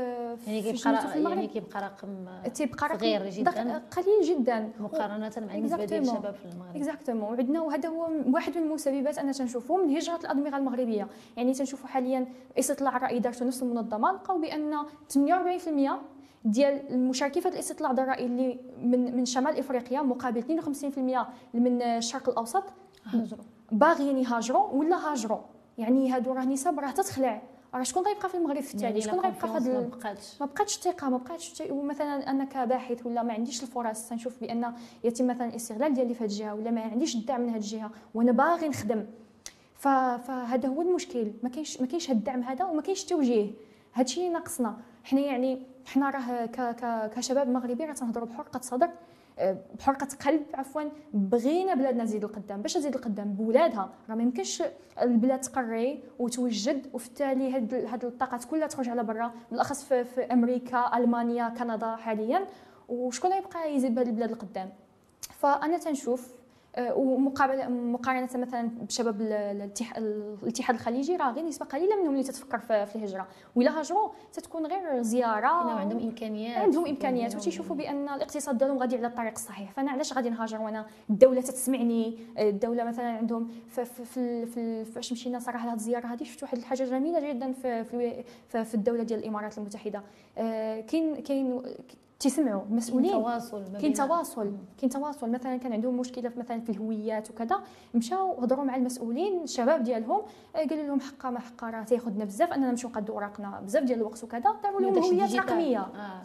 [0.47, 2.09] يعني كيبقى في المغرب؟ يعني كيبقى رقم
[2.53, 3.81] تيبقى رقم صغير جدا.
[3.91, 4.69] قليل جدا.
[4.79, 6.01] مقارنة مع النسبة ديال.
[6.01, 6.75] الشباب في المغرب.
[6.75, 11.07] exactement وعندنا وهذا هو واحد من المسببات أنا تنشوفه من هجرة الأدمغة المغربية.
[11.37, 12.27] يعني تنشوفوا حاليا
[12.59, 14.73] استطلاع الرأي دارته نفس المنظمه لقاو بأن
[15.13, 15.91] 48%
[16.45, 20.97] ديال المشاركين في هذا الاستطلاع الرأي اللي من من شمال إفريقيا مقابل 52%
[21.53, 22.63] من الشرق الأوسط
[23.05, 23.43] هاجروا.
[23.71, 25.39] باغيين يهاجروا ولا هاجروا؟
[25.77, 27.41] يعني هادو راه نسب راه تتخلع.
[27.73, 30.41] راه شكون غيبقى في المغرب في التالي يعني شكون غيبقى في ما هذا بقاتش.
[30.41, 35.27] ما بقاتش الثقه ما بقاتش ومثلا أنا كباحث ولا ما عنديش الفرص تنشوف بأن يتم
[35.27, 38.67] مثلا الاستغلال ديالي في هذه الجهة ولا ما عنديش الدعم من هذه الجهة وأنا باغي
[38.67, 39.05] نخدم.
[39.75, 41.31] فهذا هو المشكل.
[41.43, 43.51] ما كاينش ما كاينش الدعم هذا وما كاينش توجيه.
[43.93, 44.77] هادشي اللي ناقصنا.
[45.03, 46.45] حنا يعني حنا راه
[47.07, 48.89] كشباب مغربي راه تنهضروا بحرقة صدر.
[49.79, 50.81] بحرقة قلب عفوا
[51.13, 52.61] بغينا بلادنا تزيد القدام.
[52.61, 53.89] باش تزيد القدام؟ بولادها.
[54.09, 54.63] راه ما يمكنش
[55.01, 59.31] البلاد تقري وتوجد وفي التالي هاد هاد الطاقات كلها تخرج على برا.
[59.51, 62.45] بالأخص في, في أمريكا ألمانيا كندا حاليا.
[62.89, 64.69] وشكون يبقى يزيد بهاد البلاد القدام؟
[65.29, 66.34] فأنا تنشوف
[66.75, 72.23] آه، ومقابله مقارنة مثلا بشباب ال- الاتح- الاتحاد الخليجي راه غير نسبة قليلة منهم اللي
[72.23, 73.27] تتفكر في الهجرة.
[73.55, 75.47] ولا هاجروا تتكون غير زيارة.
[75.47, 76.57] عندهم إمكانيات.
[76.57, 77.35] عندهم إمكانيات.
[77.35, 79.71] وتيشوفوا بأن الاقتصاد ديالهم غادي على الطريق الصحيح.
[79.71, 85.11] فأنا علاش غادي نهاجر وأنا الدولة تتسمعني؟ الدولة مثلا عندهم في في في, في فاش
[85.11, 89.03] مشينا صراحة لهاد الزيارة هذه شفت واحد الحاجة جميلة جدا في في, في, في الدولة
[89.03, 90.03] ديال الإمارات المتحدة.
[90.37, 91.61] آه، كاين كاين
[92.19, 94.51] تيسمعوا المسؤولين تواصل ما كاين تواصل.
[94.77, 95.29] كاين تواصل.
[95.29, 97.59] مثلا كان عندهم مشكلة في مثلا في الهويات وكذا
[97.93, 100.21] مشاو هضروا مع المسؤولين الشباب ديالهم
[100.55, 103.99] آه، قالوا لهم حقا ما حقا راه تياخذنا بزاف أننا نمشيو نقادوا أوراقنا بزاف ديال
[103.99, 105.35] الوقت وكذا داروا لهم هويات.
[105.35, 105.79] رقمية.
[105.79, 106.21] آه.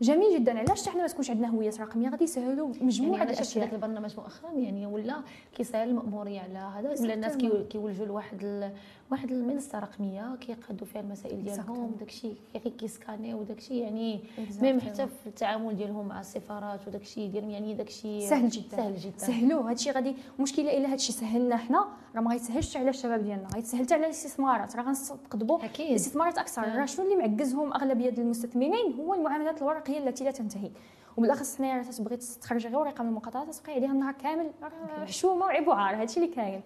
[0.00, 0.58] جميل جدا.
[0.58, 3.74] علاش حنا ما تكونش عندنا هويات رقمية؟ غادي يسهلوا مجموعة يعني الأشياء.
[3.74, 5.14] البرنامج مؤخرا يعني ولا
[5.56, 7.36] كيسهل المأمورية على هذا؟ ولا الناس
[7.70, 8.72] كيولجوا لواحد.
[9.10, 11.94] واحد المنصة رقمية كيقادوا فيها المسائل ديالهم.
[12.00, 14.20] داكشي غير كيسكاني وداكشي يعني.
[14.62, 19.18] ميم حتى في التعامل ديالهم مع السفارات وداكشي ديالهم يعني داكشي سهل جدا سهل جدا
[19.18, 23.80] سهلوه هادشي غادي المشكلة إلا هادشي سهلنا حنا راه ما غيتسهلش على الشباب ديالنا غيتسهل
[23.84, 24.94] حتى على الاستثمارات راه
[25.64, 26.78] أكيد الاستثمارات أكثر آه.
[26.78, 30.70] راه شنو اللي معكزهم أغلبية المستثمرين هو المعاملات الورقية التي لا تنتهي
[31.18, 34.50] وبالاخص حنايا راه تبغي تخرج غير ورقة من المقاطعات تبقى عليها النهار كامل
[35.06, 36.60] حشومه وعيب وعار هادشي اللي كاين.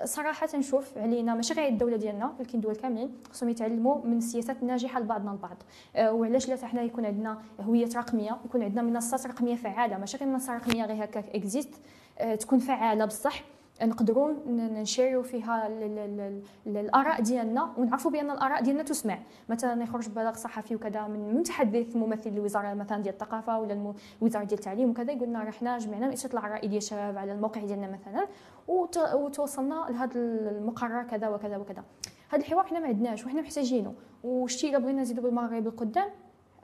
[0.00, 5.00] فصراحة تنشوف علينا ماشي غير الدولة ديالنا ولكن الدول كاملين خصهم يتعلموا من السياسات الناجحه
[5.00, 5.56] لبعضنا البعض
[5.96, 10.28] آه، وعلاش لا حنا يكون عندنا هويات رقمية يكون عندنا منصات رقمية فعالة ماشي غير
[10.28, 11.74] منصة رقمية غير هكاك اكزيست
[12.18, 13.42] آه، تكون فعالة بصح.
[13.82, 19.18] نقدروا نشيروا فيها ال- ال- ال- ال- الآراء ديالنا ونعرفوا بأن الآراء ديالنا تسمع.
[19.48, 24.58] مثلا يخرج بلاغ صحفي وكذا من متحدث ممثل الوزاره مثلا ديال الثقافة ولا الوزاره ديال
[24.58, 28.26] التعليم وكذا يقولنا راه حنا جمعنا استطلاع الراي ديال الشباب على الموقع ديالنا مثلا
[28.68, 30.12] وت- وتوصلنا لهذا
[30.50, 31.84] المقرر كذا وكذا وكذا.
[32.28, 33.94] هذا الحوار حنا ما عندناش وحنا محتاجينه.
[34.24, 36.08] وشتي إلا بغينا نزيدوا بالمغرب القدام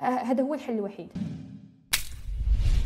[0.00, 1.08] آه، هذا هو الحل الوحيد.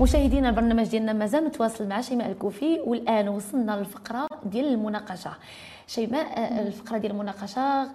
[0.01, 5.31] مشاهدينا البرنامج ديالنا مازال متواصل مع شيماء الكوفي والآن وصلنا للفقرة ديال المناقشة.
[5.87, 7.89] شيماء آه، الفقرة ديال المناقشة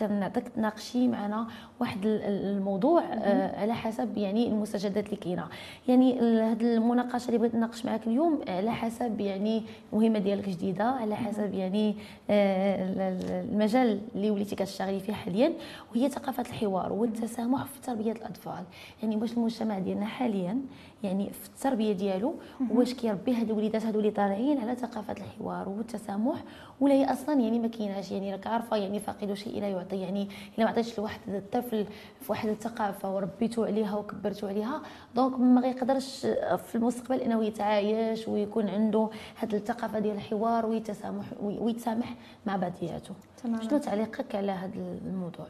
[0.00, 1.46] كنعطيك تناقشي معنا
[1.80, 5.46] واحد ال- ال- الموضوع آه، على حسب يعني المستجدات اللي كاينة.
[5.88, 11.16] يعني هذه المناقشة اللي بغيت نناقش معك اليوم على حسب يعني المهمة ديالك جديده على
[11.16, 11.96] حسب يعني
[12.30, 15.52] آه، ال- ال- المجال اللي وليتي كتشتغلي فيه حاليا
[15.94, 18.64] وهي ثقافة الحوار والتسامح في تربيه الأطفال.
[19.02, 20.58] يعني واش المجتمع ديالنا حاليا
[21.02, 22.34] يعني في التربية ديالو
[22.70, 26.44] واش كيربي هاد الوليدات هادو اللي طالعين على ثقافة الحوار؟ والتسامح
[26.80, 28.10] ولا هي أصلا يعني ما كايناش.
[28.10, 29.96] يعني راك عارفة يعني فاقد شيء لا يعطي.
[29.96, 31.86] يعني إلا ما عطيتش لواحد الطفل
[32.20, 34.82] في واحد الثقافة وربيته عليها وكبرته عليها
[35.14, 39.08] دونك ما غيقدرش في المستقبل إنه يتعايش ويكون عنده
[39.40, 42.14] هاد الثقافة ديال الحوار ويتسامح ويتسامح
[42.46, 43.14] مع بعضياته
[43.60, 45.46] شنو تعليقك على هذا الموضوع؟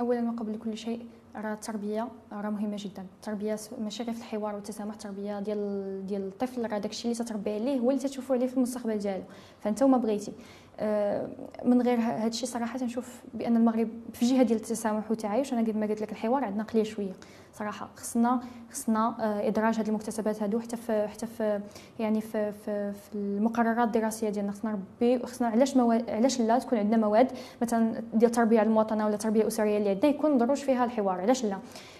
[0.00, 3.06] اولا وقبل كل شيء راه التربية راه مهمة جدا.
[3.16, 7.78] التربية ماشي غير في الحوار والتسامح التربية ديال ديال الطفل راه داكشي اللي تتربي عليه
[7.78, 9.24] هو اللي تشوفوا عليه في المستقبل ديالو.
[9.60, 10.32] فأنت وما بغيتي.
[10.80, 11.28] آه،
[11.64, 15.52] من غير هذا الشيء صراحة تنشوف بأن المغرب في جهة ديال التسامح والتعايش.
[15.52, 17.12] أنا قبل ما قلت لك الحوار عندنا قليل شوية.
[17.54, 18.40] صراحة خصنا
[18.72, 21.60] خصنا آه، إدراج هذه المكتسبات هادو حتى في حتى في
[21.98, 26.78] يعني في في, في المقررات الدراسية ديالنا خصنا نربي خصنا علاش مواد علاش لا تكون
[26.78, 31.20] عندنا مواد مثلا ديال التربية المواطنة ولا التربية الأسرية اللي عندنا يكون دروج فيها الحوار
[31.20, 31.58] علاش لا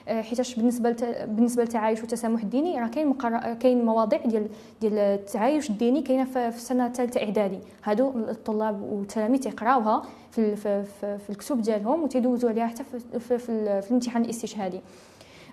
[0.09, 0.97] آه، حيتاش بالنسبة.
[1.25, 3.15] بالنسبة للتعايش والتسامح الديني راه كاين.
[3.55, 4.49] كاين مواضيع ديال
[4.81, 11.19] ديال التعايش الديني كاينة في السنة الثالثه اعدادي هادو الطلاب والتلاميذ تيقراوها في في, في,
[11.19, 14.81] في الكتب ديالهم وتيدوزوا عليها حتى في, في, في, في الامتحان الاستشهادي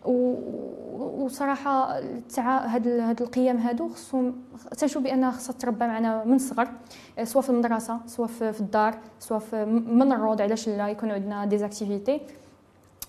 [0.05, 1.99] وصراحة.
[2.37, 4.35] هاد هاد القيم هادو خصهم
[4.77, 6.67] تنشوف بانها خصها تربى معنا من الصغر
[7.23, 12.21] سواء في المدرسة سواء في, الدار سواء من الروض علاش لا يكونوا عندنا ديزاكتيفيتي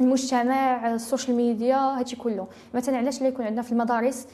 [0.01, 4.27] المجتمع ال social media هادشي كله مثلا علاش لا يكون عندنا في المدارس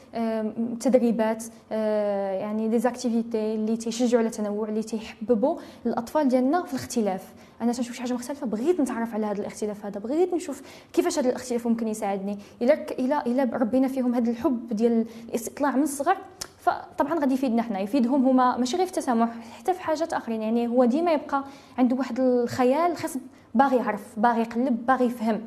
[0.79, 7.33] تدريبات آه، يعني des activités اللي تيشجعوا على التنوع اللي تيحببوا الأطفال ديالنا في الاختلاف
[7.61, 10.61] أنا تنشوف شي حاجة مختلفة بغيت نتعرف على هذا الاختلاف هذا بغيت نشوف
[10.93, 12.37] كيفاش هذا الاختلاف ممكن يساعدني.
[12.61, 16.17] إلا إلا إلا ربينا فيهم هذا الحب ديال الاستطلاع من الصغر
[16.57, 20.41] فطبعا غادي يفيدنا حنا يفيدهم هما ماشي غير في التسامح حتى في حاجات آخرين.
[20.41, 21.43] يعني هو ديما يبقى
[21.77, 23.17] عنده واحد الخيال خاص
[23.55, 25.41] باغي يعرف باغي يقلب باغي يفهم.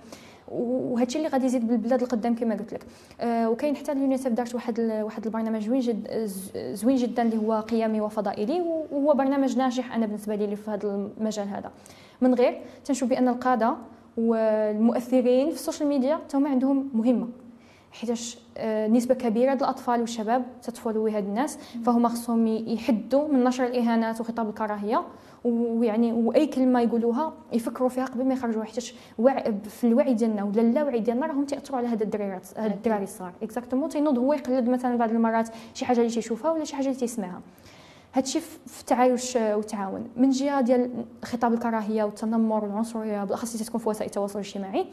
[0.48, 2.86] وهادشي اللي غادي يزيد بالبلاد القدام كما قلت لك.
[3.20, 8.00] آه وكاين حتى اليونيسف دارت واحد واحد البرنامج زوين جد زوين جدا اللي هو قيامي
[8.00, 11.70] وفضائلي وهو برنامج ناجح أنا بالنسبة لي في هذا المجال هذا.
[12.22, 13.76] من غير تنشوف بأن القادة
[14.16, 17.28] والمؤثرين في ال social media تهم عندهم مهمة.
[17.92, 24.20] حيتاش آه، نسبة كبيرة الأطفال والشباب تتفولوي هاد الناس فهما خصهم يحدوا من نشر الإهانات
[24.20, 25.04] وخطاب الكراهية
[25.44, 28.64] ويعني وأي كلمة يقولوها يفكروا فيها قبل ما يخرجوها.
[28.64, 28.94] حيتاش
[29.68, 33.32] في الوعي ديالنا ولا اللاوعي ديالنا راهم تاثروا على هاد الدرارات هاد الدراري الصغار.
[33.42, 36.98] exactement تينوض هو يقلد مثلا بعض المرات شي حاجة اللي تيشوفها ولا شي حاجة اللي
[36.98, 37.40] تيسمعها.
[38.14, 44.06] هادشي في التعايش والتعاون من جهة ديال خطاب الكراهية والتنمر والعنصرية بالاخص تكون في وسائل
[44.06, 44.86] التواصل الاجتماعي.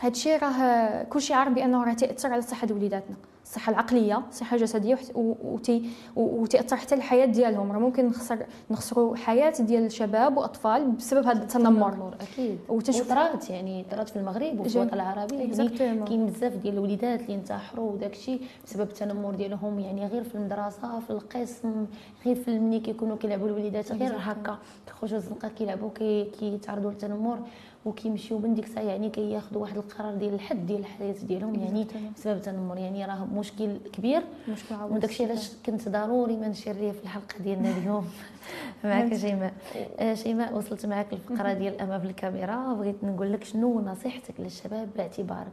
[0.00, 5.90] هادشي راه كلشي عارف بأنه راه تأثر على صحه وليداتنا الصحة العقلية الصحة الجسدية وتي
[6.16, 7.72] وتأثر حتى الحياة ديالهم.
[7.72, 12.14] راه ممكن نخسر نخسروا حياة ديال الشباب وأطفال بسبب هذا التنمر.
[12.20, 12.58] أكيد.
[12.68, 15.36] وطرات يعني طرات في المغرب وفي الوطن العربي.
[15.36, 20.34] يعني كاين بزاف ديال الوليدات اللي انتحروا وداك الشيء بسبب التنمر ديالهم يعني غير في
[20.34, 21.86] المدرسة في القسم
[22.26, 23.92] غير في ملي كيكونوا كيلعبوا الوليدات.
[23.92, 25.90] غير هكا كيخرجوا الزنقه كيلعبوا
[26.38, 27.38] كيتعرضوا للتنمر.
[27.84, 31.86] وكيمشيو من ديك الساعة يعني كياخذوا واحد القرار ديال الحد ديال الحياة ديالهم يعني
[32.16, 34.22] بسبب التنمر يعني راه مشكل كبير.
[34.48, 38.08] مشكل وداك الشيء علاش كنت ضروري ما نشريه في الحلقة ديالنا اليوم.
[38.84, 39.52] معك شيماء.
[39.98, 42.74] آه، شيماء وصلت معك الفقرة ديال أمام الكاميرا.
[42.74, 45.52] بغيت نقول لك شنو نصيحتك للشباب باعتبارك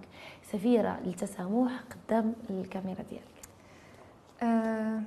[0.51, 1.71] سفيرة للتسامح
[2.07, 3.35] قدام الكاميرا ديالك؟
[4.43, 5.01] أه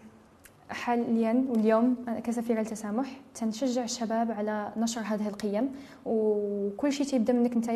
[0.71, 5.73] حاليا واليوم كسفيره التسامح تنشجع الشباب على نشر هذه القيم.
[6.07, 7.71] وكل شيء تيبدأ منك أنت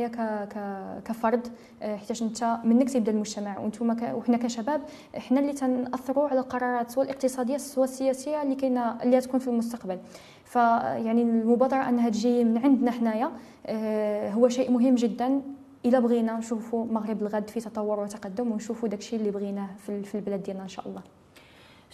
[1.05, 1.49] كفرد
[1.83, 3.59] آه، حيت أنت منك تيبدأ المجتمع.
[3.59, 4.81] وأنتم وحنا كشباب
[5.17, 9.99] حنا اللي تنأثروا على القرارات سواء الاقتصادية سواء السياسية اللي كاينة اللي تكون في المستقبل.
[10.45, 13.31] فيعني المبادرة أنها تجي من عندنا حنايا
[13.67, 15.43] آه، هو شيء مهم جدا.
[15.87, 20.63] إلا بغينا نشوفوا مغرب الغد في تطور وتقدم ونشوفوا داكشي اللي بغيناه في البلاد ديالنا
[20.63, 21.03] إن شاء الله.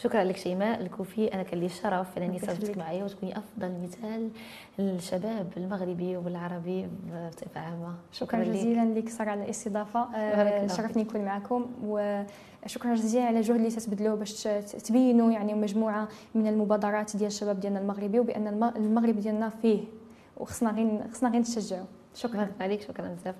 [0.02, 0.80] شكرا لك شيماء.
[0.80, 4.30] الكوفي أنا كان لي الشرف أنني صاحبتك معايا وتكوني أفضل مثال
[4.78, 6.88] للشباب المغربي والعربي
[7.28, 7.94] بصفه عامة.
[8.12, 10.16] شكرا, شكرا جزيلا لك ساره على الاستضافة.
[10.16, 14.42] آه، شرفني نكون معكم وشكرا جزيلا على الجهد اللي تتبذلوه باش
[14.84, 19.80] تبينوا يعني مجموعة من المبادرات ديال الشباب ديالنا المغربي وبأن المغرب ديالنا فيه
[20.36, 22.48] وخصنا غير خصنا غير نتشجعوا شكرا.
[22.60, 23.34] عليك شكرا بزاف.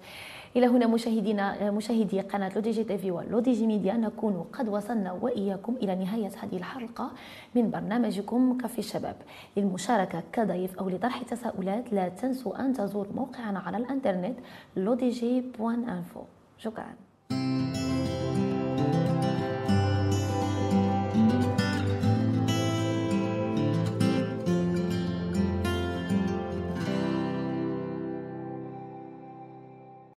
[0.56, 4.46] إلى هنا مشاهدينا مشاهدي قناة لو دي جي تي في ولو دي جي ميديا نكون
[4.52, 7.10] قد وصلنا وإياكم إلى نهاية هذه الحلقة
[7.54, 9.16] من برنامجكم كافي الشباب.
[9.56, 14.38] للمشاركة كضيف أو لطرح تساؤلات لا تنسوا أن تزوروا موقعنا على الإنترنت
[14.76, 16.22] لوديجي بوان إنفو.
[16.58, 16.94] شكرا.